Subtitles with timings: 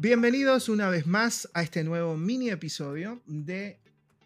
[0.00, 3.80] Bienvenidos una vez más a este nuevo mini episodio de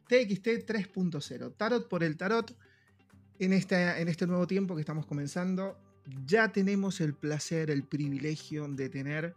[0.07, 2.55] TXT 3.0, Tarot por el Tarot.
[3.39, 5.79] En este, en este nuevo tiempo que estamos comenzando,
[6.27, 9.35] ya tenemos el placer, el privilegio de tener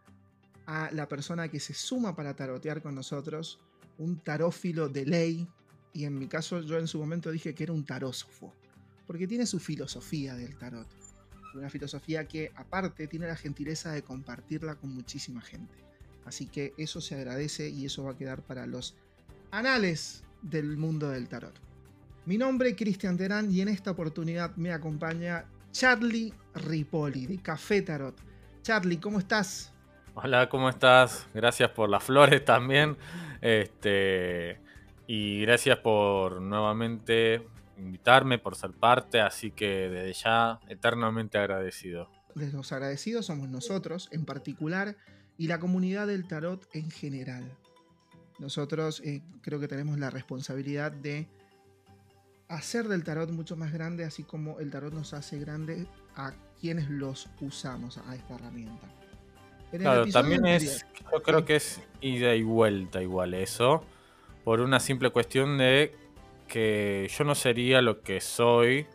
[0.66, 3.60] a la persona que se suma para tarotear con nosotros,
[3.98, 5.48] un tarófilo de ley,
[5.94, 8.54] y en mi caso yo en su momento dije que era un tarósofo,
[9.08, 10.88] porque tiene su filosofía del tarot,
[11.54, 15.76] una filosofía que aparte tiene la gentileza de compartirla con muchísima gente.
[16.26, 18.96] Así que eso se agradece y eso va a quedar para los
[19.52, 21.54] anales del mundo del tarot.
[22.26, 27.82] Mi nombre es Cristian Terán y en esta oportunidad me acompaña Charlie Ripoli de Café
[27.82, 28.16] Tarot.
[28.64, 29.72] Charlie, ¿cómo estás?
[30.16, 31.28] Hola, ¿cómo estás?
[31.34, 32.98] Gracias por las flores también.
[33.42, 34.58] Este,
[35.06, 37.46] y gracias por nuevamente
[37.78, 42.10] invitarme, por ser parte, así que desde ya eternamente agradecido.
[42.34, 44.98] Los agradecidos somos nosotros en particular
[45.38, 47.50] y la comunidad del tarot en general.
[48.40, 51.28] Nosotros eh, creo que tenemos la responsabilidad de
[52.48, 56.90] hacer del tarot mucho más grande, así como el tarot nos hace grande a quienes
[56.90, 58.88] los usamos a esta herramienta.
[59.72, 63.84] claro, también es, yo creo que es ida y vuelta igual eso,
[64.44, 65.96] por una simple cuestión de
[66.48, 68.88] que yo no sería lo que soy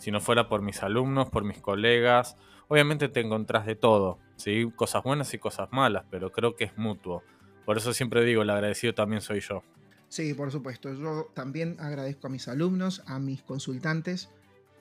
[0.00, 2.36] si no fuera por mis alumnos, por mis colegas.
[2.68, 4.70] Obviamente te encontrás de todo, ¿sí?
[4.74, 7.22] cosas buenas y cosas malas, pero creo que es mutuo.
[7.66, 9.62] Por eso siempre digo, el agradecido también soy yo.
[10.08, 10.92] Sí, por supuesto.
[10.94, 14.30] Yo también agradezco a mis alumnos, a mis consultantes,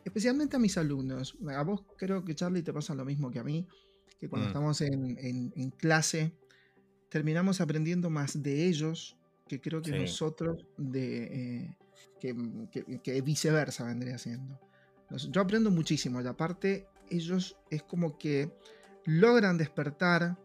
[0.05, 1.37] especialmente a mis alumnos.
[1.55, 3.67] A vos creo que Charlie te pasa lo mismo que a mí,
[4.19, 4.49] que cuando mm.
[4.49, 6.33] estamos en, clase
[7.09, 11.23] terminamos aprendiendo más de ellos que creo que nosotros de...
[11.23, 11.75] Eh,
[12.19, 14.59] que, viceversa vendría siendo.
[15.09, 18.51] Yo aprendo muchísimo y aparte ellos es como que
[19.05, 20.37] logran despertar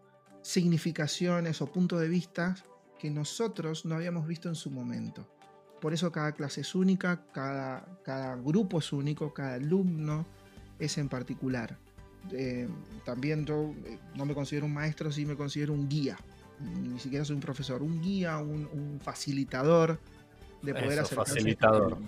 [0.42, 2.54] significaciones o puntos de vista
[2.98, 5.28] que nosotros no habíamos visto en su momento.
[5.80, 10.26] Por eso cada clase es única, cada, cada grupo es único, cada alumno
[10.78, 11.78] es en particular.
[12.32, 12.68] Eh,
[13.04, 16.16] también yo eh, no me considero un maestro, sí me considero un guía.
[16.60, 20.00] Ni siquiera soy un profesor, un guía, un, facilitador
[20.64, 21.16] de poder hacer.
[21.16, 21.98] Facilitador.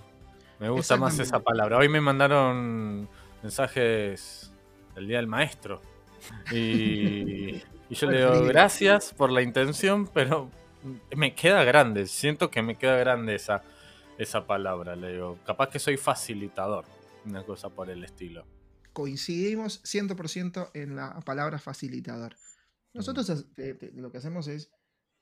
[0.59, 1.79] Me gusta más esa palabra.
[1.79, 3.09] Hoy me mandaron
[3.43, 4.53] mensajes
[4.95, 5.83] del Día del Maestro.
[6.51, 10.51] Y, y yo le digo gracias por la intención, pero
[11.17, 13.63] me queda grande, siento que me queda grande esa,
[14.19, 16.85] esa palabra, le digo, capaz que soy facilitador,
[17.25, 18.47] una cosa por el estilo.
[18.93, 22.37] Coincidimos 100% en la palabra facilitador.
[22.95, 24.01] Nosotros mm.
[24.01, 24.71] lo que hacemos es,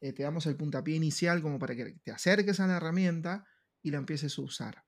[0.04, 3.46] eh, te damos el puntapié inicial como para que te acerques a la herramienta
[3.80, 4.84] y la empieces a usar.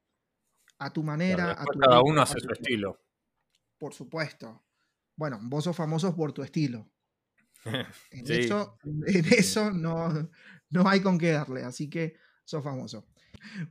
[0.78, 1.52] A tu manera.
[1.52, 3.02] a tu cada uno hace su estilo.
[3.78, 4.62] Por supuesto.
[5.16, 6.90] Bueno, vos sos famoso por tu estilo.
[8.10, 10.30] En, eso, en eso no,
[10.68, 13.08] no hay con qué darle, así que sos famoso.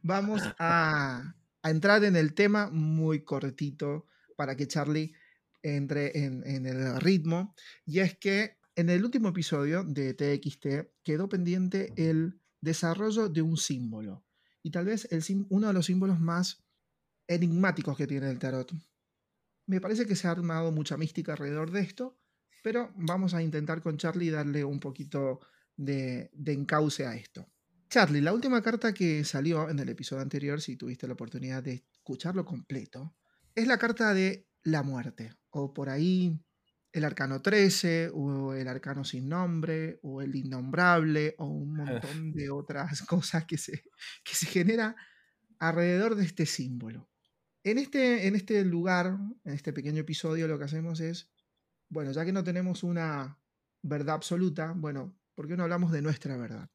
[0.02, 5.14] Vamos a, entrar en el tema muy cortito para que Charlie
[5.62, 7.54] entre en, el ritmo.
[7.86, 13.58] Y es que en el último episodio de TXT quedó pendiente el desarrollo de un
[13.58, 14.26] símbolo.
[14.62, 16.64] Y tal vez el, uno de los símbolos más
[17.28, 18.74] enigmáticos que tiene el tarot.
[19.68, 22.20] Me parece que se ha armado mucha mística alrededor de esto,
[22.64, 25.40] pero vamos a intentar con Charlie darle un poquito
[25.78, 27.48] de, encauce a esto.
[27.90, 31.86] Charlie, la última carta que salió en el episodio anterior, si tuviste la oportunidad de
[31.94, 33.16] escucharlo completo,
[33.54, 36.40] es la carta de la muerte, o por ahí
[36.96, 42.50] el arcano 13, o el arcano sin nombre, o el innombrable, o un montón de
[42.50, 43.84] otras cosas que se,
[44.24, 44.96] que se genera
[45.60, 47.10] alrededor de este símbolo.
[47.66, 51.30] En este, en este lugar, en este pequeño episodio, lo que hacemos es,
[51.90, 53.42] bueno, ya que no tenemos una
[53.82, 56.70] verdad absoluta, bueno, ¿por qué no hablamos de nuestra verdad?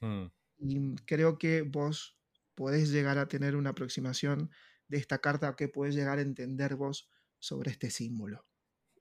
[0.00, 0.24] Mm.
[0.58, 2.18] Y creo que vos
[2.56, 4.50] podés llegar a tener una aproximación
[4.88, 7.08] de esta carta que puedes llegar a entender vos
[7.38, 8.44] sobre este símbolo.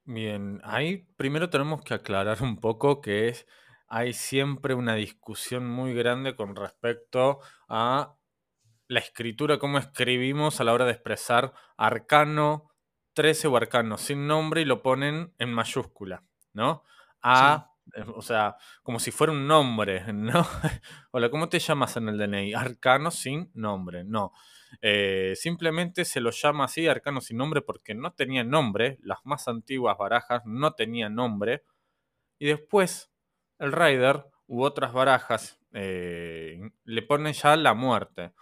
[0.05, 3.47] Bien, ahí primero tenemos que aclarar un poco que es,
[3.87, 7.39] hay siempre una discusión muy grande con respecto
[7.69, 8.15] a
[8.87, 12.71] la escritura, cómo escribimos a la hora de expresar arcano
[13.13, 16.83] 13 o arcano sin nombre y lo ponen en mayúscula, ¿no?
[17.21, 20.45] A eh, o sea, como si fuera un nombre, ¿no?
[21.11, 22.53] Hola, ¿cómo te llamas en el DNI?
[22.53, 24.33] Arcano sin nombre, no.
[24.81, 29.47] Eh, simplemente se lo llama así, arcano sin nombre, porque no tenía nombre, las más
[29.47, 31.63] antiguas barajas no tenían nombre,
[32.39, 33.11] y después
[33.59, 38.33] el Rider u otras barajas eh, le ponen ya la muerte.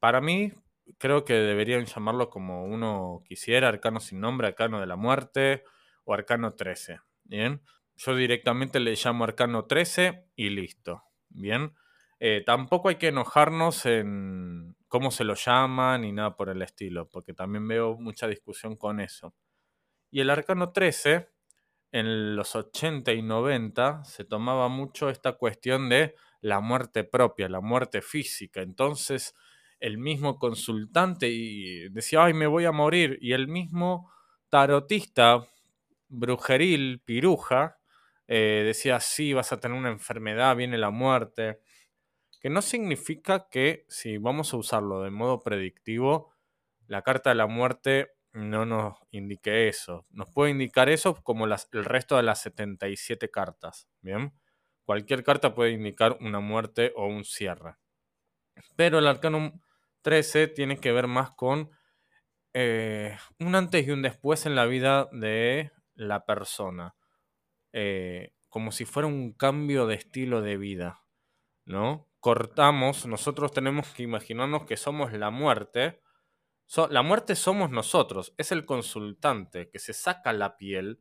[0.00, 0.52] para mí,
[0.98, 5.64] creo que deberían llamarlo como uno quisiera, arcano sin nombre, arcano de la muerte
[6.04, 7.00] o arcano 13.
[7.24, 7.62] Bien,
[7.96, 11.02] yo directamente le llamo arcano 13 y listo.
[11.28, 11.74] Bien,
[12.20, 17.08] eh, tampoco hay que enojarnos en cómo se lo llama ni nada por el estilo,
[17.08, 19.34] porque también veo mucha discusión con eso.
[20.10, 21.28] Y el arcano 13,
[21.92, 27.60] en los 80 y 90, se tomaba mucho esta cuestión de la muerte propia, la
[27.60, 28.62] muerte física.
[28.62, 29.34] Entonces,
[29.80, 33.18] el mismo consultante y decía, ay, me voy a morir.
[33.20, 34.10] Y el mismo
[34.50, 35.46] tarotista,
[36.08, 37.78] brujeril, piruja,
[38.26, 41.60] eh, decía, sí, vas a tener una enfermedad, viene la muerte.
[42.40, 46.32] Que no significa que si vamos a usarlo de modo predictivo,
[46.86, 50.06] la carta de la muerte no nos indique eso.
[50.10, 53.88] Nos puede indicar eso como las, el resto de las 77 cartas.
[54.00, 54.32] Bien,
[54.84, 57.76] cualquier carta puede indicar una muerte o un cierre.
[58.76, 59.60] Pero el arcano
[60.02, 61.70] 13 tiene que ver más con
[62.54, 66.94] eh, un antes y un después en la vida de la persona.
[67.72, 71.04] Eh, como si fuera un cambio de estilo de vida,
[71.66, 72.07] ¿no?
[72.20, 76.00] Cortamos, nosotros tenemos que imaginarnos que somos la muerte.
[76.90, 81.00] la muerte somos nosotros, es el consultante que se saca la piel,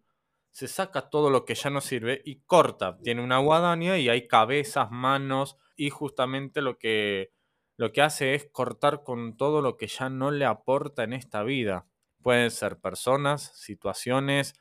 [0.52, 2.98] se saca todo lo que ya no sirve y corta.
[3.04, 7.32] Tiene una guadaña y hay cabezas, manos y justamente lo que
[7.78, 11.44] lo que hace es cortar con todo lo que ya no le aporta en esta
[11.44, 11.88] vida.
[12.24, 14.56] Pueden ser personas, situaciones,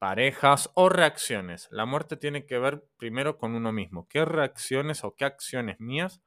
[0.00, 1.68] parejas o reacciones.
[1.70, 4.08] La muerte tiene que ver primero con uno mismo.
[4.08, 6.22] ¿Qué reacciones o qué acciones mías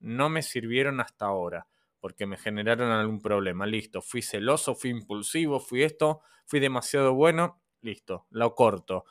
[0.00, 1.68] no me sirvieron hasta ahora?
[2.00, 3.64] Porque me generaron algún problema.
[3.64, 7.62] Listo, fui celoso, fui impulsivo, fui esto, fui demasiado bueno.
[7.80, 9.04] Listo, lo corto.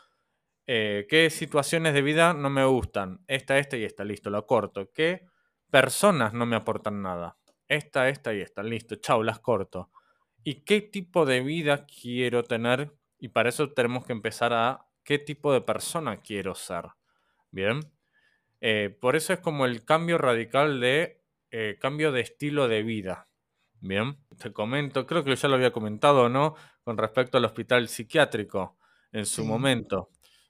[0.67, 3.23] Eh, ¿Qué situaciones de vida no me gustan?
[3.27, 4.03] Esta, esta y esta.
[4.03, 4.91] Listo, lo corto.
[4.93, 5.25] ¿Qué
[5.71, 7.37] personas no me aportan nada.
[7.67, 8.61] Esta, esta y esta.
[8.61, 9.89] Listo, chao, las corto.
[10.43, 12.93] ¿Y qué tipo de vida quiero tener?
[13.21, 16.85] Y para eso tenemos que empezar a qué tipo de persona quiero ser.
[17.51, 17.79] Bien.
[18.61, 23.29] Eh, por eso es como el cambio radical de eh, cambio de estilo de vida.
[23.79, 26.55] Bien, te comento, creo que ya lo había comentado, ¿no?
[26.83, 28.77] Con respecto al hospital psiquiátrico
[29.11, 30.09] en su momento.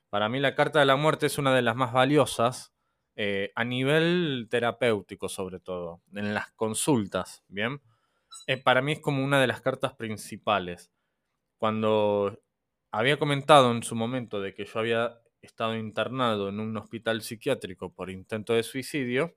[0.10, 2.74] Para mí la carta de la muerte es una de las más valiosas
[3.16, 7.82] eh, a nivel terapéutico sobre todo, en las consultas, ¿bien?
[8.64, 10.92] Para mí es como una de las cartas principales.
[11.58, 12.42] Cuando
[12.92, 17.94] había comentado en su momento de que yo había estado internado en un hospital psiquiátrico
[17.94, 19.36] por intento de suicidio,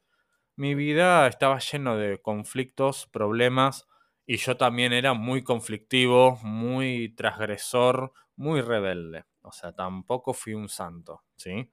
[0.56, 3.88] mi vida estaba lleno de conflictos, problemas,
[4.26, 9.24] y yo también era muy conflictivo, muy transgresor, muy rebelde.
[9.42, 11.70] O sea, tampoco fui un santo, ¿sí?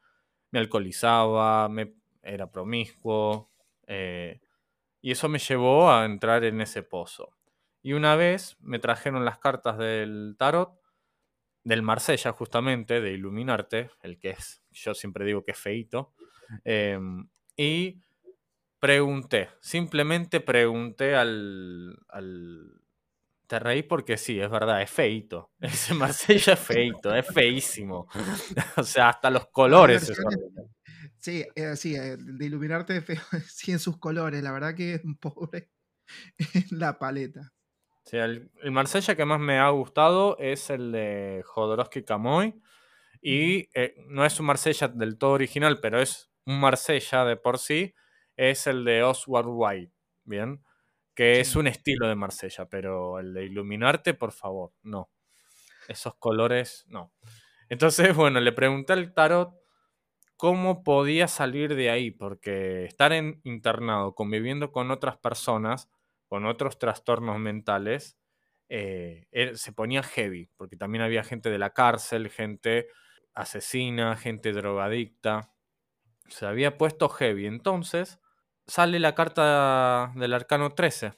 [0.51, 3.51] me alcoholizaba, me, era promiscuo,
[3.87, 4.41] eh,
[5.01, 7.37] y eso me llevó a entrar en ese pozo.
[7.81, 10.79] Y una vez me trajeron las cartas del tarot,
[11.63, 16.13] del Marsella justamente, de Iluminarte, el que es, yo siempre digo que es feito,
[16.63, 18.01] em, y
[18.79, 21.97] pregunté, simplemente pregunté al,
[23.45, 25.51] te reí porque sí, es verdad, es feito.
[25.59, 28.07] Ese Marsella es feito, es feísimo.
[28.77, 30.11] o sea, hasta los colores.
[31.17, 35.03] sí, eh, sí, eh, de iluminarte feo, sí en sus colores, la verdad que es
[35.03, 35.69] un pobre
[36.53, 37.53] en la paleta.
[38.11, 42.61] Sí, el, Marsella que más me ha gustado es el de Jodorowsky Camoy.
[43.21, 47.57] Y eh, no es un Marsella del todo original, pero es un Marsella de por
[47.57, 47.95] sí.
[48.35, 49.93] Es el de Oswald White.
[50.25, 50.61] Bien
[51.15, 55.09] que es un estilo de Marsella, pero el de iluminarte, por favor, no.
[55.87, 57.13] Esos colores, no.
[57.69, 59.53] Entonces, bueno, le pregunté al tarot
[60.37, 65.89] cómo podía salir de ahí, porque estar en internado, conviviendo con otras personas,
[66.31, 68.17] con otros trastornos mentales,
[68.69, 72.87] eh, se ponía heavy, porque también había gente de la cárcel, gente
[73.33, 75.51] asesina, gente drogadicta.
[76.29, 77.47] Se había puesto heavy.
[77.47, 78.21] Entonces,
[78.65, 81.11] sale la carta del arcano 13.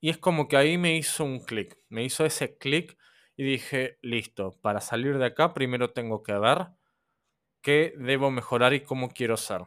[0.00, 2.98] Y es como que ahí me hizo un clic, me hizo ese clic
[3.36, 6.70] y dije, listo, para salir de acá primero tengo que ver
[7.62, 9.62] qué debo mejorar y cómo quiero ser.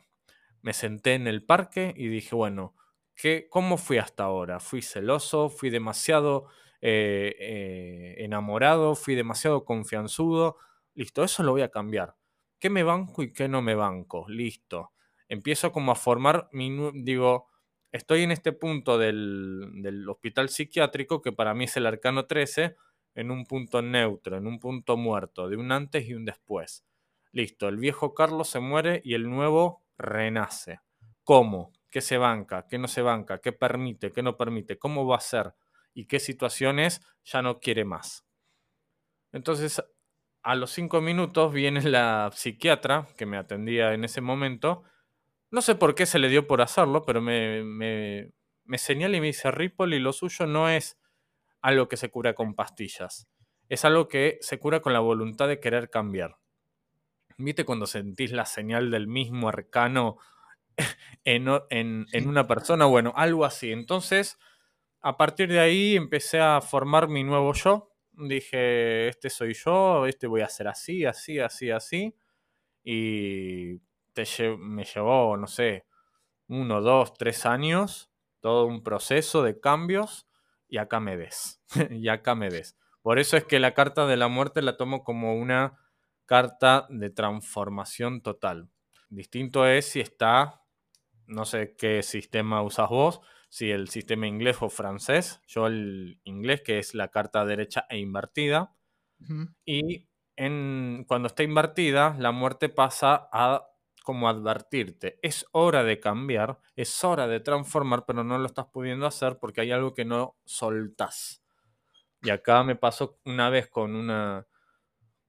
[0.61, 2.75] Me senté en el parque y dije, bueno,
[3.21, 4.59] ¿qué, ¿cómo fui hasta ahora?
[4.59, 5.49] ¿Fui celoso?
[5.49, 6.47] ¿Fui demasiado
[6.81, 8.95] eh, eh, enamorado?
[8.95, 10.57] ¿Fui demasiado confianzudo?
[10.95, 12.15] Listo, eso lo voy a cambiar.
[12.59, 14.25] ¿Qué me banco y qué no me banco?
[14.27, 14.93] Listo
[15.31, 17.47] empiezo como a formar mi, digo,
[17.93, 22.75] estoy en este punto del, hospital psiquiátrico que para mí es el arcano 13,
[23.15, 26.83] en un punto neutro, en un punto muerto, de un antes y un después.
[27.31, 30.81] Listo, el viejo Carlos se muere y el nuevo renace.
[31.23, 31.71] ¿Cómo?
[31.91, 35.21] Qué se banca, qué no se banca, qué permite, qué no permite, cómo va a
[35.21, 35.53] ser
[35.93, 38.25] y qué situaciones ya no quiere más.
[39.31, 39.83] Entonces,
[40.43, 44.83] a los cinco minutos viene la psiquiatra que me atendía en ese momento.
[45.51, 48.31] No sé por qué se le dio por hacerlo, pero me, me,
[48.63, 50.97] me señala y me dice, Ripple, y lo suyo no es
[51.61, 53.27] algo que se cura con pastillas.
[53.67, 56.37] Es algo que se cura con la voluntad de querer cambiar.
[57.37, 60.17] ¿Viste cuando sentís la señal del mismo arcano
[61.23, 62.85] en, en, una persona?
[62.85, 63.71] Bueno, algo así.
[63.71, 64.37] Entonces,
[65.01, 67.91] a partir de ahí empecé a formar mi nuevo yo.
[68.13, 72.15] Dije, este soy yo, este voy a hacer así, así, así, así.
[72.83, 73.79] Y
[74.13, 74.25] te
[74.57, 75.85] me llevó, no sé,
[76.47, 80.27] uno, dos, tres años, todo un proceso de cambios
[80.67, 81.61] y acá me ves,
[81.91, 82.75] y acá me ves.
[83.01, 85.77] Por eso es que la carta de la muerte la tomo como una
[86.25, 88.69] carta de transformación total.
[89.09, 90.60] Distinto es si está,
[91.27, 96.61] no sé qué sistema usas vos, si el sistema inglés o francés, yo el inglés
[96.61, 98.73] que es la carta derecha e invertida.
[99.65, 103.67] Y en, cuando está invertida, la muerte pasa a
[104.03, 109.05] como advertirte, es hora de cambiar, es hora de transformar, pero no lo estás pudiendo
[109.05, 111.43] hacer porque hay algo que no soltás.
[112.23, 114.47] Y acá me pasó una vez con una,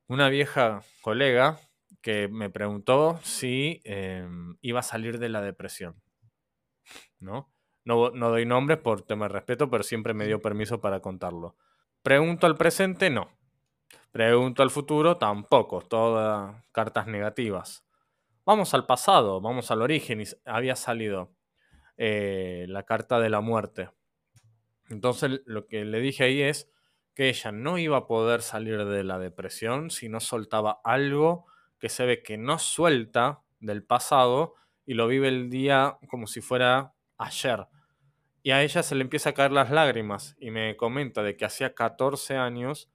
[0.07, 1.59] una vieja colega
[2.03, 6.03] que me preguntó si em, iba a salir de la depresión.
[7.21, 7.51] ¿No?
[7.85, 8.11] ¿no?
[8.11, 11.57] No doy nombres por tema de respeto, pero siempre me dio permiso para contarlo.
[12.03, 13.31] Pregunto al presente, no.
[14.11, 15.81] Pregunto al futuro, tampoco.
[15.81, 17.87] Todas cartas negativas.
[18.45, 20.21] Vamos al pasado, vamos al origen.
[20.21, 21.31] Y había salido
[21.97, 23.91] eh, la carta de la muerte.
[24.91, 26.71] Entonces lo que le dije ahí es
[27.15, 31.47] que ella no iba a poder salir de la depresión si no soltaba algo
[31.83, 34.55] que se ve que no suelta del pasado
[34.87, 37.67] y lo vive el día como si fuera ayer.
[38.45, 41.45] Y a ella se le empieza a caer las lágrimas y me comenta de que
[41.45, 42.89] hacía 14 años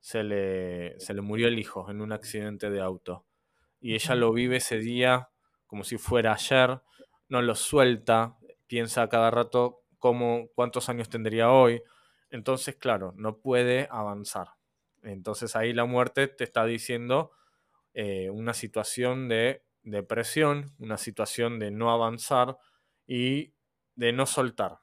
[0.00, 3.24] se le, se le murió el hijo en un accidente de auto
[3.80, 5.30] y ella lo vive ese día
[5.66, 6.82] como si fuera ayer,
[7.30, 8.36] no lo suelta,
[8.66, 11.82] piensa cada rato cómo, cuántos años tendría hoy.
[12.28, 14.48] Entonces, claro, no puede avanzar.
[15.02, 17.30] Entonces ahí la muerte te está diciendo
[17.94, 22.58] eh, una situación de depresión, una situación de no avanzar
[23.06, 23.54] y
[23.94, 24.80] de no soltar.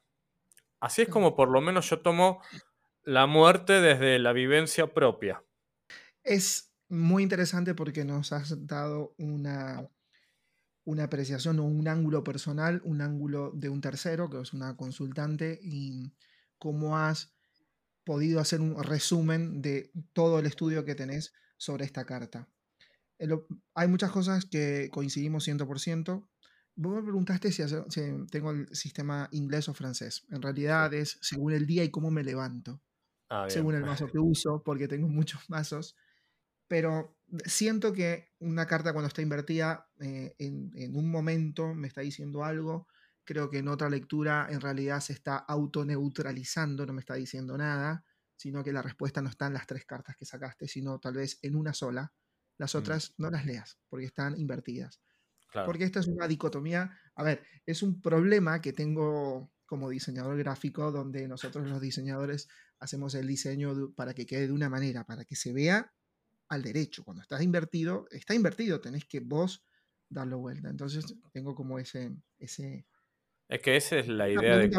[0.79, 2.41] Así es como por lo menos yo tomo
[3.03, 5.43] la muerte desde la vivencia propia.
[6.23, 9.87] Es muy interesante porque nos has dado una,
[10.83, 15.59] una apreciación o un ángulo personal, un ángulo de un tercero, que es una consultante,
[15.61, 16.13] y
[16.57, 17.33] cómo has
[18.03, 22.47] podido hacer un resumen de todo el estudio que tenés sobre esta carta.
[23.75, 26.27] Hay muchas cosas que coincidimos 100%.
[26.75, 27.63] Vos me preguntaste si,
[28.31, 30.25] tengo el sistema inglés o francés.
[30.29, 32.81] En realidad es según el día y cómo me levanto.
[33.29, 35.95] Ah, según el mazo que uso, porque tengo muchos mazos
[36.71, 42.45] pero siento que una carta cuando está invertida eh, en, un momento me está diciendo
[42.45, 42.87] algo,
[43.25, 48.05] creo que en otra lectura en realidad se está autoneutralizando, no me está diciendo nada,
[48.37, 51.39] sino que la respuesta no está en las tres cartas que sacaste, sino tal vez
[51.41, 52.13] en una sola.
[52.57, 52.77] Las mm.
[52.77, 55.01] otras no las leas porque están invertidas.
[55.65, 60.91] Porque esta es una dicotomía, a ver, es un problema que tengo como diseñador gráfico
[60.91, 62.47] donde nosotros los diseñadores
[62.79, 65.93] hacemos el diseño para que quede de una manera, para que se vea
[66.49, 67.03] al derecho.
[67.03, 69.63] Cuando estás invertido, está invertido, tenés que vos
[70.09, 70.69] darlo vuelta.
[70.69, 72.11] Entonces tengo como ese...
[72.37, 72.85] ese
[73.47, 74.69] es que esa es la idea de,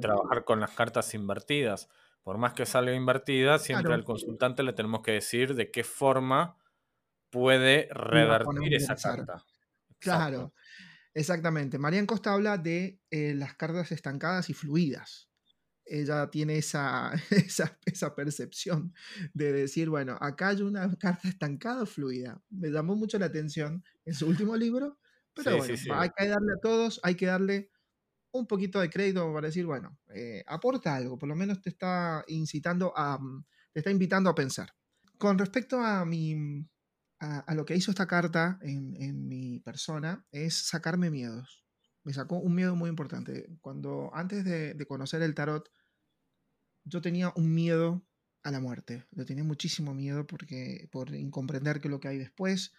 [0.00, 1.88] trabajar con las cartas invertidas.
[2.22, 6.56] Por más que salga invertida, siempre al consultante le tenemos que decir de qué forma
[7.30, 9.44] puede revertir esa carta.
[9.98, 10.54] Claro,
[11.14, 11.78] exactamente.
[11.78, 15.28] Marian Costa habla de eh, las cartas estancadas y fluidas
[15.88, 17.12] ella tiene esa,
[17.86, 18.92] esa, percepción
[19.32, 22.40] de decir, bueno, acá hay una carta estancada fluida.
[22.50, 24.98] Me llamó mucho la atención en su último libro,
[25.34, 27.70] pero bueno, hay que darle a todos, hay que darle
[28.30, 32.24] un poquito de crédito para decir, bueno, eh, aporta algo, por lo menos te está
[32.28, 34.74] incitando a, mm, te está invitando a pensar.
[35.16, 36.66] Con respecto a mi,
[37.20, 41.64] a, lo que hizo esta carta en, mi persona, es sacarme miedos
[42.04, 43.50] me sacó un miedo muy importante.
[43.60, 45.70] Cuando antes de, de, conocer el tarot,
[46.84, 48.02] yo tenía un miedo
[48.42, 49.06] a la muerte.
[49.10, 52.72] Le tenía muchísimo miedo porque, por incomprender qué es lo que hay después.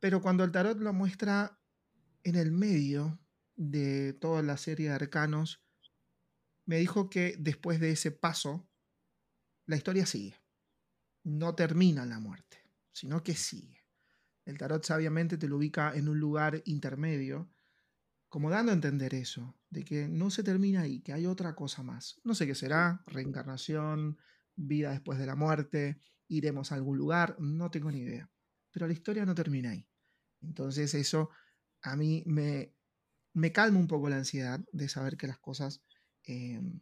[0.00, 1.60] Pero cuando el tarot lo muestra
[2.24, 3.20] en el medio
[3.56, 5.62] de toda la serie de arcanos,
[6.64, 8.68] me dijo que después de ese paso,
[9.66, 10.36] la historia sigue.
[11.24, 12.57] No termina la muerte,
[12.98, 13.86] sino que sigue.
[14.44, 17.48] El tarot sabiamente te lo ubica en un lugar intermedio
[18.28, 21.82] como dando a entender eso, de que no se termina ahí, que hay otra cosa
[21.82, 22.20] más.
[22.24, 24.18] No sé qué será, reencarnación,
[24.56, 28.30] vida después de la muerte, iremos a algún lugar, no tengo ni idea.
[28.72, 29.88] Pero la historia no termina ahí.
[30.42, 31.30] Entonces eso
[31.82, 32.74] a mí me,
[33.32, 35.82] me calma un poco la ansiedad de saber que las cosas
[36.24, 36.80] em,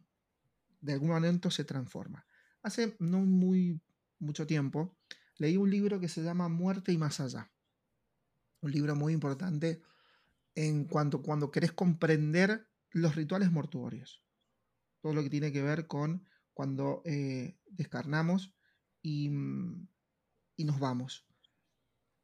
[0.81, 2.23] de algún momento se transforman.
[2.63, 3.79] Hace no muy
[4.19, 4.97] mucho tiempo
[5.37, 7.51] leí un libro que se llama Muerte y más allá.
[8.61, 9.81] Un libro muy importante
[10.55, 14.23] en cuanto cuando querés comprender los rituales mortuorios.
[15.01, 18.53] Todo lo que tiene que ver con cuando eh, descarnamos
[19.03, 19.29] y,
[20.55, 21.27] y, nos vamos.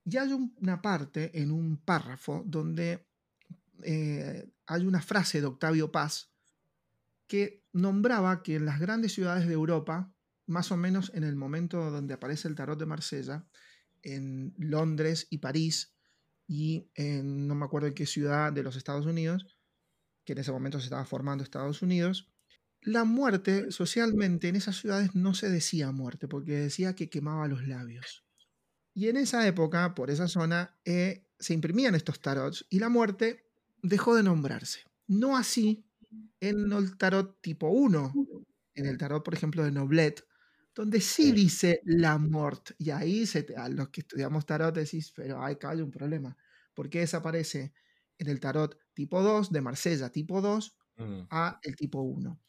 [0.05, 3.07] Y hay una parte en un párrafo donde
[3.83, 6.31] eh, hay una frase de Octavio Paz
[7.27, 10.12] que nombraba que en las grandes ciudades de Europa,
[10.45, 13.45] más o menos en el momento donde aparece el tarot de Marsella,
[14.01, 15.93] en Londres y París,
[16.47, 19.45] y en no me acuerdo en qué ciudad de los Estados Unidos,
[20.25, 22.29] que en ese momento se estaba formando Estados Unidos,
[22.81, 27.65] la muerte socialmente en esas ciudades no se decía muerte, porque decía que quemaba los
[27.65, 28.25] labios.
[28.93, 33.45] Y en esa época, por esa zona, eh, se imprimían estos tarots y la muerte
[33.81, 34.81] dejó de nombrarse.
[35.07, 35.85] No así
[36.39, 38.13] en el tarot tipo 1,
[38.75, 40.25] en el tarot, por ejemplo, de Noblet,
[40.75, 42.71] donde sí dice la mort.
[42.77, 46.35] Y ahí se a los que estudiamos tarot decís, pero hay, hay un problema.
[46.73, 47.73] ¿Por qué desaparece
[48.17, 51.21] en el tarot tipo 2, de Marsella tipo 2, mm.
[51.29, 52.39] a el tipo 1?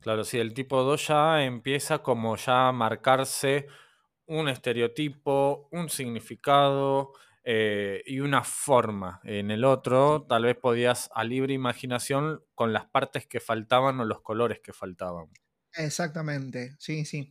[0.00, 3.66] Claro, sí, el tipo 2 ya empieza como ya a marcarse
[4.26, 7.12] un estereotipo, un significado
[7.44, 9.20] eh, y una forma.
[9.24, 14.04] En el otro, tal vez podías a libre imaginación con las partes que faltaban o
[14.04, 15.26] los colores que faltaban.
[15.74, 17.30] Exactamente, sí, sí.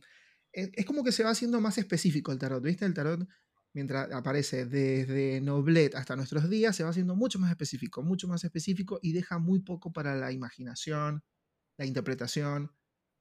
[0.52, 2.84] E, es, como que se va haciendo más específico el tarot, ¿viste?
[2.84, 3.26] El tarot,
[3.72, 8.44] mientras aparece desde Noblet hasta nuestros días, se va haciendo mucho más específico, mucho más
[8.44, 11.22] específico y deja muy poco para la imaginación,
[11.78, 12.72] la interpretación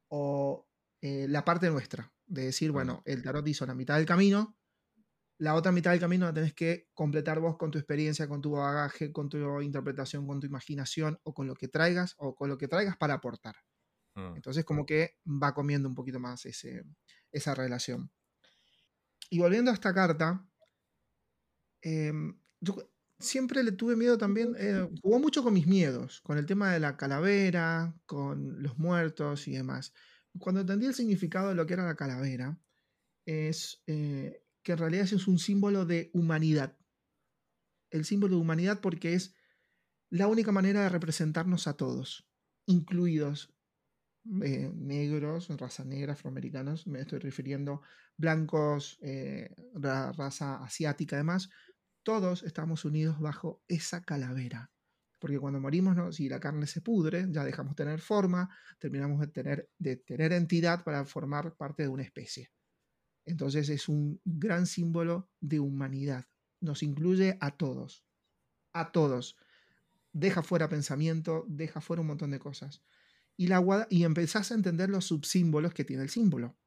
[0.10, 0.68] o
[1.02, 4.60] eh, la parte nuestra, de decir, bueno, el tarot hizo la mitad del camino,
[5.40, 8.52] la otra mitad del camino la tenés que completar vos con tu experiencia, con tu
[8.52, 12.58] bagaje, con tu interpretación, con tu imaginación o con lo que traigas o con lo
[12.58, 13.56] que traigas para aportar.
[14.16, 14.36] Mm.
[14.36, 16.84] Entonces como que va comiendo un poquito más ese,
[17.32, 18.12] esa relación.
[19.30, 20.48] Y volviendo a esta carta,
[21.82, 22.78] em, yo
[23.20, 26.80] siempre le tuve miedo también, eh, jugó mucho con mis miedos, con el tema de
[26.80, 29.94] la calavera, con los muertos y demás.
[30.40, 32.60] Cuando entendí el significado de lo que era la calavera,
[33.26, 36.78] es eh, que en realidad es un símbolo de humanidad.
[37.92, 39.36] El símbolo de humanidad porque es
[40.10, 42.28] la única manera de representarnos a todos,
[42.66, 43.54] incluidos
[44.44, 47.82] eh, negros, raza negra, afroamericanos, me estoy refiriendo,
[48.18, 51.50] blancos, eh, raza asiática además,
[52.04, 54.72] todos estamos unidos bajo esa calavera.
[55.20, 56.12] Porque cuando morimos, ¿no?
[56.12, 60.32] si la carne se pudre, ya dejamos de tener forma, terminamos de tener, de tener
[60.32, 62.52] entidad para formar parte de una especie.
[63.26, 66.26] Entonces es un gran símbolo de humanidad.
[66.62, 68.06] Nos incluye a todos.
[68.74, 69.36] A todos.
[70.14, 72.82] Deja fuera pensamiento, deja fuera un montón de cosas.
[73.40, 76.58] Y, la, y empezás a entender los subsímbolos que tiene el símbolo.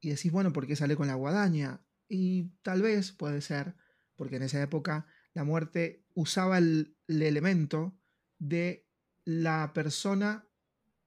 [0.00, 1.80] Y decís, bueno, ¿por qué sale con la guadaña?
[2.08, 3.76] Y tal vez puede ser
[4.16, 7.96] porque en esa época la muerte usaba el, elemento
[8.40, 8.88] de
[9.24, 10.44] la persona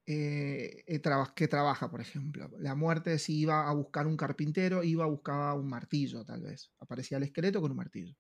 [0.06, 1.02] eh, eh,
[1.36, 2.50] que trabaja, por ejemplo.
[2.58, 6.72] La muerte si iba a buscar un carpintero, iba a buscar un martillo, tal vez.
[6.80, 8.16] Aparecía el esqueleto con un martillo.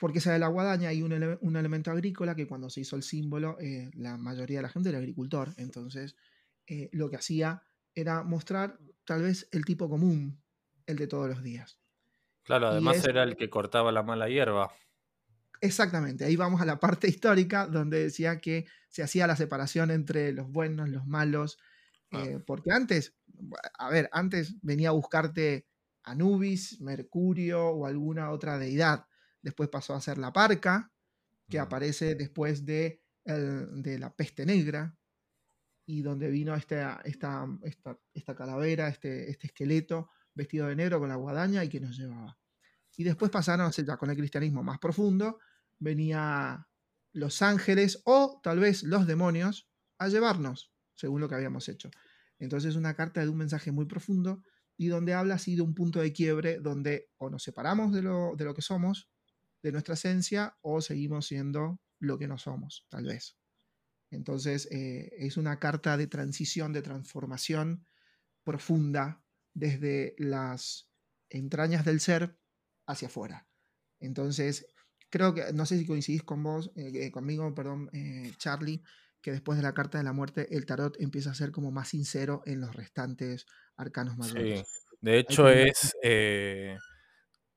[0.00, 3.58] Porque esa de la guadaña hay un, elemento agrícola que cuando se hizo el símbolo,
[3.60, 5.54] eh, la mayoría de la gente era agricultor.
[5.58, 6.16] Entonces,
[6.92, 7.62] lo que hacía
[7.94, 10.40] era mostrar tal vez el tipo común,
[10.86, 11.78] el de todos los días.
[12.42, 14.72] Claro, además era el que cortaba la mala hierba.
[15.60, 20.32] Exactamente, ahí vamos a la parte histórica donde decía que se hacía la separación entre
[20.32, 21.58] los buenos, los malos,
[22.12, 22.24] ah.
[22.24, 23.14] eh, porque antes,
[23.78, 25.66] a ver, antes venía a buscarte
[26.02, 29.06] Anubis, Mercurio o alguna otra deidad,
[29.42, 30.92] después pasó a ser la parca,
[31.48, 31.62] que mm.
[31.62, 34.96] aparece después de, de, la peste negra,
[35.86, 37.46] y donde vino esta, esta,
[38.14, 42.38] esta calavera, este, este esqueleto vestido de negro con la guadaña y que nos llevaba.
[42.96, 45.38] Y después pasaron, ya con el cristianismo más profundo,
[45.78, 46.68] venía
[47.12, 51.90] los ángeles o tal vez los demonios a llevarnos, según lo que habíamos hecho.
[52.38, 54.42] Entonces una carta de un mensaje muy profundo
[54.76, 58.34] y donde habla así de un punto de quiebre donde o nos separamos de lo,
[58.36, 59.09] de lo que somos,
[59.62, 63.36] de nuestra esencia, o seguimos siendo lo que no somos, tal vez.
[64.10, 67.86] Entonces eh, es una carta de transición, de transformación
[68.42, 69.22] profunda
[69.54, 70.90] desde las
[71.28, 72.36] entrañas del ser
[72.86, 73.46] hacia afuera.
[74.00, 74.66] Entonces,
[75.10, 78.82] creo que, no sé si coincidís con vos, eh, conmigo, perdón, eh, Charlie,
[79.20, 81.88] que después de la carta de la muerte el tarot empieza a ser como más
[81.88, 83.46] sincero en los restantes
[83.76, 84.66] arcanos mayores.
[84.66, 85.94] Sí, de hecho es...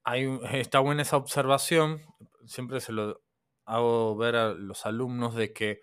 [0.04, 2.02] hay, está buena esa observación,
[2.46, 3.22] siempre se lo
[3.66, 5.82] hago ver a los alumnos de que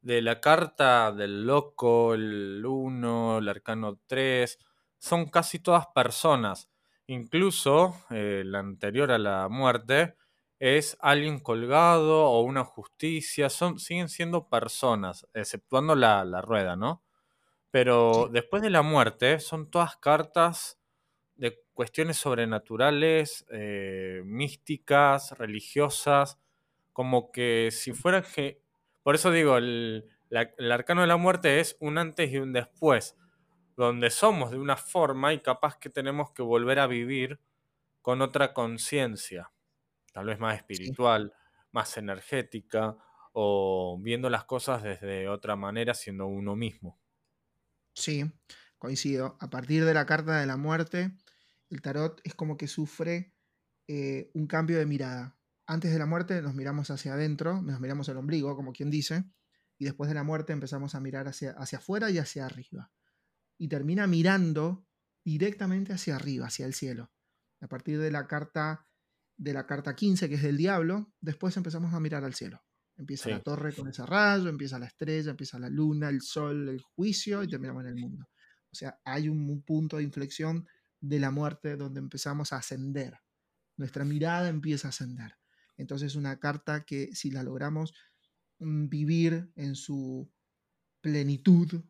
[0.00, 4.58] de la carta del loco, el 1, el arcano 3,
[4.98, 6.68] son casi todas personas.
[7.06, 10.16] Incluso eh, la anterior a la muerte
[10.58, 17.02] es alguien colgado o una justicia, son, siguen siendo personas, exceptuando la, rueda, ¿no?
[17.70, 20.80] Pero después de la muerte son todas cartas
[21.36, 26.38] de cuestiones sobrenaturales, eh, místicas, religiosas,
[26.92, 28.62] como que si fuera que...
[29.02, 30.08] Por eso digo, el,
[30.70, 33.16] arcano de la muerte es un antes y un después,
[33.76, 37.40] donde somos de una forma y capaz que tenemos que volver a vivir
[38.00, 39.50] con otra conciencia,
[40.12, 41.34] tal vez más espiritual,
[41.72, 42.96] más energética,
[43.32, 46.98] o viendo las cosas desde otra manera, siendo uno mismo.
[47.94, 48.24] Sí,
[48.82, 49.36] coincido.
[49.40, 51.16] A partir de la carta de la muerte,
[51.70, 53.32] el tarot es como que sufre
[53.86, 58.08] eh, un cambio de mirada antes de la muerte nos miramos hacia adentro, nos miramos
[58.08, 59.24] el ombligo, como quien dice,
[59.78, 62.90] y después de la muerte empezamos a mirar hacia, hacia afuera y hacia arriba.
[63.58, 64.86] Y termina mirando
[65.24, 67.10] directamente hacia arriba, hacia el cielo.
[67.60, 68.86] A partir de la carta
[69.38, 72.62] de la carta 15, que es del diablo, después empezamos a mirar al cielo.
[72.96, 76.80] Empieza la torre con ese rayo, empieza la estrella, empieza la luna, el sol, el
[76.82, 78.28] juicio y terminamos en el mundo.
[78.72, 80.66] O sea, hay un punto de inflexión
[81.00, 83.20] de la muerte donde empezamos a ascender.
[83.76, 85.36] Nuestra mirada empieza a ascender.
[85.76, 87.94] Entonces una carta que si la logramos
[88.58, 90.30] mm, vivir en su
[91.00, 91.84] plenitud,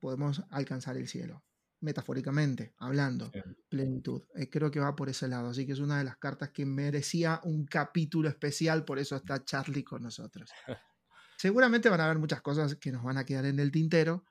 [0.00, 1.44] podemos alcanzar el cielo.
[1.80, 3.30] Metafóricamente, hablando,
[3.68, 4.22] plenitud.
[4.34, 5.50] Eh, creo que va por ese lado.
[5.50, 9.44] Así que es una de las cartas que merecía un capítulo especial, por eso está
[9.44, 10.50] Charlie con nosotros.
[11.36, 14.24] Seguramente van a haber muchas cosas que nos van a quedar en el tintero,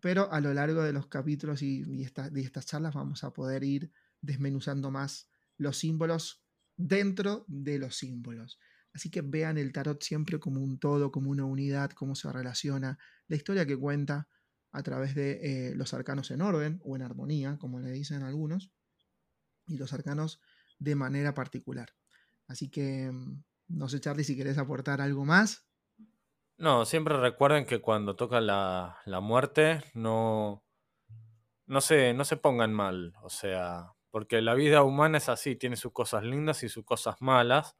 [0.00, 3.92] pero a lo largo de los capítulos y, de estas charlas vamos a poder ir
[4.20, 6.44] desmenuzando más los símbolos
[6.76, 8.58] dentro de los símbolos.
[8.92, 12.98] Así que vean el tarot siempre como un todo, como una unidad, cómo se relaciona,
[13.28, 14.28] la historia que cuenta
[14.72, 18.72] a través de eh, los arcanos en orden o en armonía, como le dicen algunos,
[19.66, 20.40] y los arcanos
[20.78, 21.90] de manera particular.
[22.46, 25.66] Así que mm, no sé, Charlie, si querés aportar algo más.
[26.60, 30.62] No, siempre recuerden que cuando toca la, muerte, no,
[31.64, 33.14] no, se, no se pongan mal.
[33.22, 37.16] O sea, porque la vida humana es así, tiene sus cosas lindas y sus cosas
[37.20, 37.78] malas,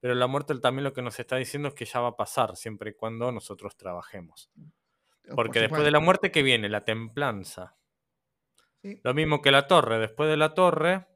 [0.00, 2.56] pero la muerte también lo que nos está diciendo es que ya va a pasar
[2.56, 4.50] siempre y cuando nosotros trabajemos.
[5.34, 6.70] Porque después de la muerte, ¿qué viene?
[6.70, 7.76] La templanza.
[9.02, 11.06] Lo mismo que la torre, después de la torre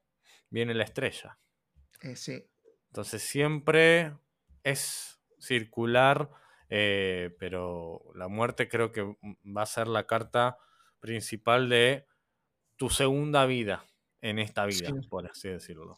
[0.50, 1.38] viene la estrella.
[2.02, 2.44] Eh, sí.
[2.88, 4.14] Entonces siempre
[4.62, 6.30] es circular,
[6.68, 10.58] eh, pero la muerte creo que va a ser la carta
[11.00, 12.06] principal de
[12.76, 13.86] tu segunda vida
[14.20, 15.94] en esta vida, por así decirlo.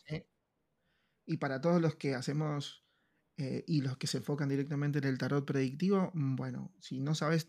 [1.27, 2.85] Y para todos los que hacemos
[3.37, 7.15] eh, y los que se enfocan directamente en el tarot predictivo, mm, bueno, si no
[7.15, 7.47] sabes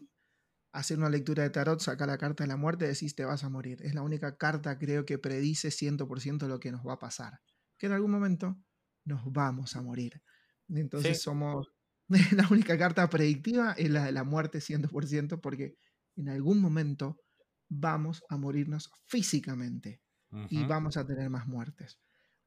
[0.71, 3.49] hacer una lectura de tarot, saca la carta de la muerte, decís te vas a
[3.49, 3.81] morir.
[3.81, 7.41] Es la única carta, creo, que predice 100% lo que nos va a pasar.
[7.77, 8.57] Que en algún momento
[9.03, 10.21] nos vamos a morir.
[10.69, 11.67] Entonces somos...
[12.35, 15.77] La única carta predictiva es la de la muerte 100% porque
[16.15, 17.21] en algún momento
[17.69, 20.01] vamos a morirnos físicamente
[20.49, 21.99] y vamos a tener más muertes.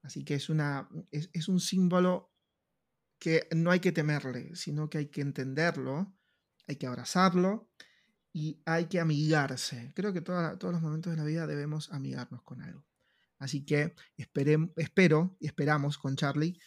[0.02, 2.32] Así que es, una, es, un símbolo
[3.18, 6.14] que no hay que temerle, sino que hay que entenderlo,
[6.66, 7.70] hay que abrazarlo
[8.32, 9.92] y hay que amigarse.
[9.94, 12.86] Creo que todos los momentos de la vida debemos amigarnos con algo.
[13.38, 16.58] Así que espero y esperamos con Charlie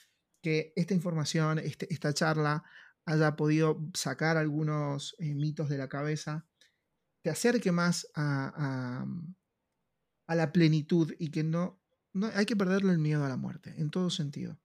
[0.41, 2.63] que esta información, este, esta charla,
[3.07, 6.45] haya podido sacar algunos eh, mitos de la cabeza,
[7.23, 9.05] te acerque más a,
[10.27, 11.81] a la plenitud y que no,
[12.13, 14.59] no hay que perderle el miedo a la muerte, en todo sentido.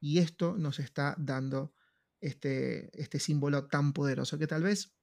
[0.00, 1.74] Y esto nos está dando
[2.20, 4.96] este, este símbolo tan poderoso que tal vez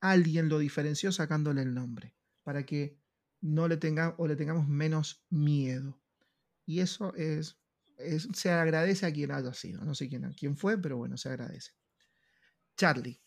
[0.00, 3.00] alguien lo diferenció sacándole el nombre, para que
[3.40, 6.00] no le tenga o le tengamos menos miedo.
[6.66, 7.58] Y eso es,
[8.34, 9.84] se agradece a quien haya sido.
[9.84, 11.72] No sé quién, quién fue, pero bueno, se agradece.
[12.76, 13.20] Charlie,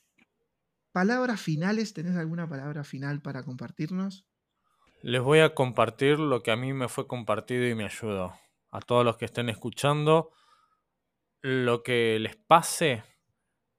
[0.92, 4.26] palabras finales, ¿tenés alguna palabra final para compartirnos?
[5.02, 8.34] Les voy a compartir lo que a mí me fue compartido y me ayudó.
[8.72, 10.32] A todos los que estén escuchando,
[11.42, 13.04] lo que les pase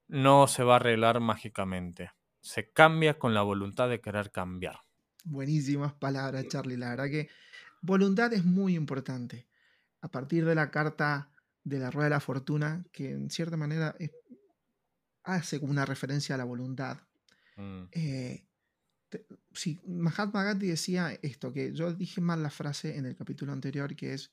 [0.06, 2.12] no se va a arreglar mágicamente.
[2.40, 4.80] Se cambia con la voluntad de querer cambiar.
[5.24, 6.78] Buenísimas palabras, Charlie.
[6.78, 7.28] La verdad que
[7.82, 9.46] voluntad es muy importante.
[10.00, 11.30] A partir de la carta
[11.64, 13.94] de la rueda de la fortuna, que en cierta manera
[15.28, 16.98] hace como una referencia a la voluntad.
[17.56, 17.82] Mm.
[17.92, 18.46] Eh,
[19.52, 23.94] sí, Mahatma Gandhi decía esto, que yo dije mal la frase en el capítulo anterior,
[23.94, 24.32] que es,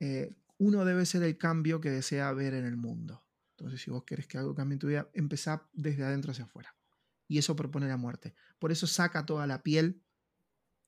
[0.00, 3.22] eh, uno debe ser el cambio que desea ver en el mundo.
[3.50, 6.74] Entonces, si vos querés que algo cambie en tu vida, empezá desde adentro hacia afuera.
[7.28, 8.34] Y eso propone la muerte.
[8.58, 10.02] Por eso saca toda la piel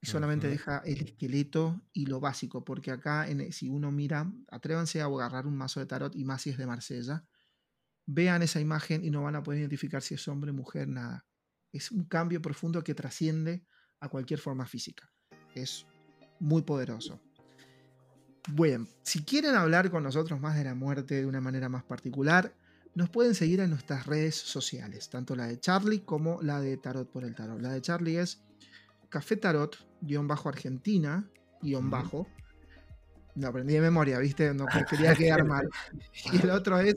[0.00, 5.00] y solamente deja el esqueleto y lo básico, porque acá, en, si uno mira, atrévanse
[5.00, 7.24] a agarrar un mazo de tarot y más si es de Marsella,
[8.06, 11.26] vean esa imagen y no van a poder identificar si es hombre, mujer, nada.
[11.72, 13.66] Es un cambio profundo que trasciende
[14.00, 15.10] a cualquier forma física.
[15.54, 15.86] Es
[16.38, 17.20] muy poderoso.
[18.48, 22.54] Bueno, si quieren hablar con nosotros más de la muerte de una manera más particular,
[22.94, 27.10] nos pueden seguir en nuestras redes sociales, tanto la de Charlie como la de Tarot
[27.10, 27.60] por el Tarot.
[27.60, 28.40] La de Charlie es
[29.08, 31.28] Café Tarot, guion bajo Argentina,
[31.60, 32.26] guion bajo.
[33.34, 34.54] No aprendí de memoria, ¿viste?
[34.54, 35.68] No quería quedar mal.
[36.32, 36.96] Y el otro es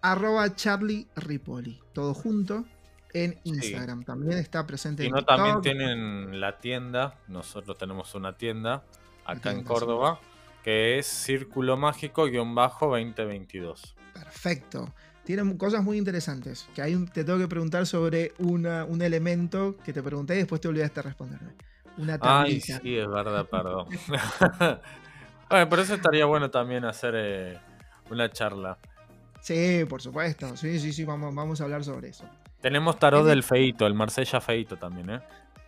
[0.00, 2.64] arroba Charlie Ripoli, todo junto
[3.12, 4.04] en Instagram.
[4.04, 8.82] También está presente y no, también tienen la tienda, nosotros tenemos una tienda
[9.24, 10.20] acá en Córdoba
[10.62, 13.94] que es Círculo Mágico-2022.
[14.12, 14.92] Perfecto.
[15.24, 16.68] Tienen cosas muy interesantes.
[16.74, 20.60] Que ahí te tengo que preguntar sobre una, un elemento que te pregunté y después
[20.60, 21.54] te olvidaste de responderme.
[21.96, 23.86] Una Ay, sí, es verdad, perdón.
[25.50, 27.58] bueno, por eso estaría bueno también hacer eh,
[28.10, 28.78] una charla.
[29.48, 30.58] Sí, por supuesto.
[30.58, 32.28] Sí, sí, sí, vamos, vamos a hablar sobre eso.
[32.60, 35.20] Tenemos tarot del feito, el Marsella feito también, ¿eh?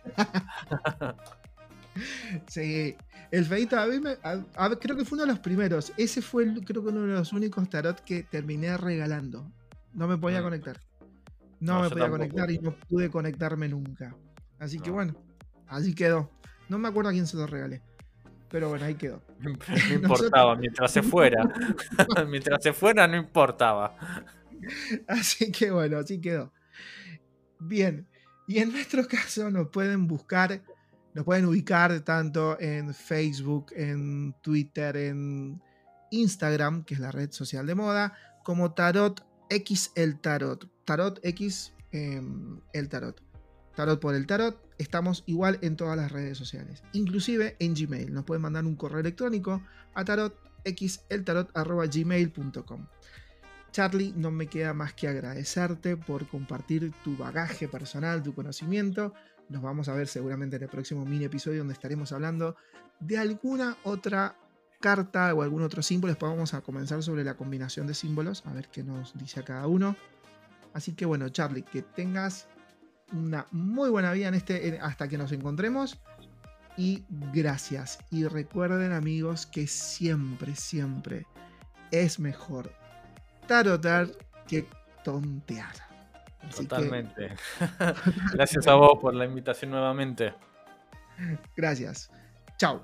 [2.47, 2.95] sí,
[3.31, 4.17] el feito, a mí me,
[4.77, 5.93] creo que fue uno de los primeros.
[5.97, 9.51] Ese fue, creo que uno de los únicos tarot que terminé regalando.
[9.93, 10.43] No me podía mm.
[10.43, 10.79] conectar.
[11.59, 14.15] No, me podía conectar y no pude conectarme nunca.
[14.59, 15.15] Así que bueno,
[15.65, 16.29] así quedó.
[16.69, 17.81] No me acuerdo a quién se lo regalé.
[18.51, 19.21] Pero bueno, ahí quedó.
[19.39, 19.49] No
[19.95, 21.51] importaba, mientras se fuera.
[22.27, 23.97] mientras se fuera, no importaba.
[25.07, 26.53] Así que bueno, así quedó.
[27.59, 28.07] Bien.
[28.47, 30.61] Y en nuestro caso nos pueden buscar
[31.13, 35.61] nos pueden ubicar tanto en Facebook, en Twitter, en
[36.09, 40.69] Instagram, que es la red social de moda, como Tarot X el Tarot.
[40.85, 43.21] Tarot X em, el Tarot.
[43.75, 44.70] Tarot por el Tarot.
[44.81, 48.11] Estamos igual en todas las redes sociales, inclusive en Gmail.
[48.13, 49.61] Nos pueden mandar un correo electrónico
[49.93, 52.87] a tarotxeltarot.gmail.com.
[53.71, 59.13] Charlie, no me queda más que agradecerte por compartir tu bagaje personal, tu conocimiento
[59.51, 62.55] nos vamos a ver seguramente en el próximo mini episodio donde estaremos hablando
[62.99, 64.37] de alguna otra
[64.79, 66.13] carta o algún otro símbolo.
[66.13, 69.43] Después vamos a comenzar sobre la combinación de símbolos, a ver qué nos dice a
[69.43, 69.95] cada uno.
[70.73, 72.47] Así que bueno, Charlie, que tengas
[73.11, 75.99] una muy buena vida en este, hasta que nos encontremos.
[76.77, 77.99] Y gracias.
[78.09, 81.25] Y recuerden amigos que siempre, siempre
[81.91, 82.71] es mejor
[83.47, 84.07] tarotar
[84.47, 84.65] que
[85.03, 85.75] tontear.
[86.55, 87.35] Totalmente.
[88.33, 90.33] Gracias a vos por la invitación nuevamente.
[91.55, 92.09] Gracias.
[92.57, 92.81] Chao.